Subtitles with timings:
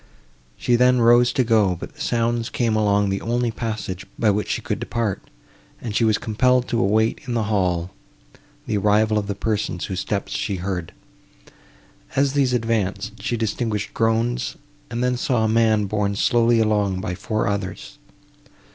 [0.57, 4.49] She then rose to go, but the sounds came along the only passage, by which
[4.49, 5.21] she could depart,
[5.79, 7.91] and she was compelled to await in the hall,
[8.65, 10.91] the arrival of the persons, whose steps she heard.
[12.15, 14.55] As these advanced, she distinguished groans,
[14.89, 17.99] and then saw a man borne slowly along by four others.